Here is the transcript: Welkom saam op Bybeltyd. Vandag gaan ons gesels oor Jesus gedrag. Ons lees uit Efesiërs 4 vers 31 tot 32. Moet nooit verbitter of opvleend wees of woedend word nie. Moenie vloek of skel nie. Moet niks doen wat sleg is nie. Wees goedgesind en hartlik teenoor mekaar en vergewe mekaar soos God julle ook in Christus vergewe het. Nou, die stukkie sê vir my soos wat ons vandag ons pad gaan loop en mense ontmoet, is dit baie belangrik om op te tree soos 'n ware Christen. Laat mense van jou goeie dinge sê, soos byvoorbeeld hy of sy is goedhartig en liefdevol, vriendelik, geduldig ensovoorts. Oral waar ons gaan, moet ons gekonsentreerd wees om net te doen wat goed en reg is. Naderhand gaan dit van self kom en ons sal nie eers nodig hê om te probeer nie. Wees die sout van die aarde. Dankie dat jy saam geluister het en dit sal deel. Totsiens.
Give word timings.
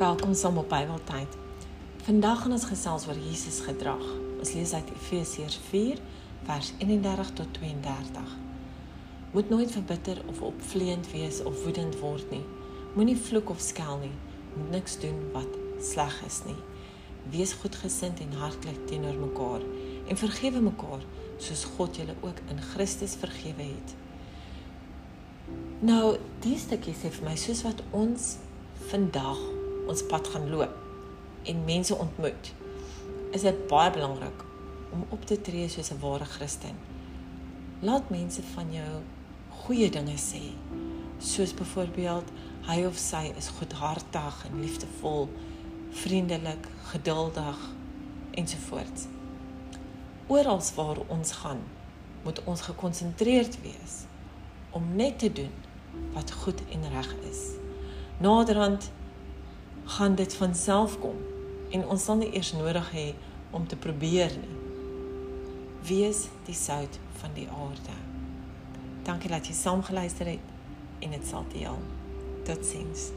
Welkom 0.00 0.34
saam 0.34 0.56
op 0.56 0.68
Bybeltyd. 0.68 1.34
Vandag 2.02 2.38
gaan 2.40 2.54
ons 2.56 2.64
gesels 2.64 3.04
oor 3.06 3.18
Jesus 3.20 3.58
gedrag. 3.60 4.04
Ons 4.38 4.52
lees 4.56 4.72
uit 4.72 4.92
Efesiërs 4.94 5.58
4 5.66 6.00
vers 6.46 6.70
31 6.78 7.32
tot 7.36 7.50
32. 7.58 8.30
Moet 9.34 9.52
nooit 9.52 9.72
verbitter 9.72 10.22
of 10.26 10.40
opvleend 10.40 11.10
wees 11.12 11.42
of 11.42 11.60
woedend 11.64 12.00
word 12.00 12.32
nie. 12.32 12.40
Moenie 12.94 13.18
vloek 13.26 13.52
of 13.52 13.60
skel 13.60 14.00
nie. 14.06 14.14
Moet 14.54 14.70
niks 14.78 14.96
doen 15.04 15.20
wat 15.36 15.60
sleg 15.90 16.16
is 16.30 16.40
nie. 16.48 16.56
Wees 17.36 17.52
goedgesind 17.60 18.24
en 18.24 18.32
hartlik 18.40 18.80
teenoor 18.88 19.20
mekaar 19.20 19.68
en 20.08 20.24
vergewe 20.24 20.64
mekaar 20.70 21.04
soos 21.36 21.68
God 21.76 22.00
julle 22.00 22.16
ook 22.24 22.40
in 22.48 22.66
Christus 22.72 23.20
vergewe 23.20 23.68
het. 23.68 23.96
Nou, 25.84 26.16
die 26.40 26.56
stukkie 26.56 26.96
sê 26.96 27.12
vir 27.20 27.32
my 27.34 27.36
soos 27.36 27.66
wat 27.68 27.84
ons 27.92 28.38
vandag 28.88 29.59
ons 29.90 30.02
pad 30.06 30.28
gaan 30.32 30.46
loop 30.50 30.76
en 31.50 31.64
mense 31.64 31.94
ontmoet, 31.94 32.52
is 33.34 33.42
dit 33.46 33.66
baie 33.70 33.90
belangrik 33.90 34.44
om 34.94 35.02
op 35.14 35.24
te 35.26 35.38
tree 35.40 35.68
soos 35.68 35.90
'n 35.90 36.00
ware 36.02 36.24
Christen. 36.24 36.76
Laat 37.80 38.10
mense 38.10 38.42
van 38.54 38.72
jou 38.72 39.02
goeie 39.48 39.90
dinge 39.90 40.18
sê, 40.30 40.44
soos 41.18 41.54
byvoorbeeld 41.54 42.28
hy 42.68 42.84
of 42.84 42.96
sy 42.96 43.32
is 43.36 43.48
goedhartig 43.48 44.44
en 44.46 44.60
liefdevol, 44.60 45.28
vriendelik, 45.90 46.68
geduldig 46.92 47.58
ensovoorts. 48.30 49.06
Oral 50.26 50.62
waar 50.74 50.98
ons 51.06 51.32
gaan, 51.32 51.60
moet 52.22 52.44
ons 52.44 52.60
gekonsentreerd 52.60 53.62
wees 53.62 53.94
om 54.70 54.96
net 54.96 55.18
te 55.18 55.32
doen 55.32 55.52
wat 56.12 56.32
goed 56.32 56.62
en 56.70 56.88
reg 56.92 57.14
is. 57.30 57.40
Naderhand 58.18 58.90
gaan 59.90 60.14
dit 60.14 60.34
van 60.34 60.54
self 60.54 60.98
kom 61.02 61.16
en 61.70 61.86
ons 61.88 62.04
sal 62.04 62.20
nie 62.20 62.30
eers 62.34 62.52
nodig 62.54 62.90
hê 62.94 63.06
om 63.50 63.66
te 63.66 63.76
probeer 63.76 64.30
nie. 64.38 64.58
Wees 65.86 66.26
die 66.46 66.54
sout 66.54 66.98
van 67.22 67.34
die 67.34 67.48
aarde. 67.50 67.96
Dankie 69.06 69.30
dat 69.32 69.48
jy 69.50 69.56
saam 69.56 69.82
geluister 69.82 70.30
het 70.30 71.02
en 71.02 71.16
dit 71.16 71.26
sal 71.26 71.46
deel. 71.54 71.78
Totsiens. 72.46 73.10